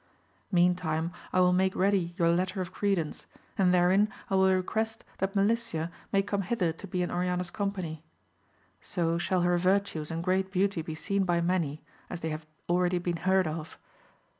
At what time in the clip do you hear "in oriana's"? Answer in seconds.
7.03-7.51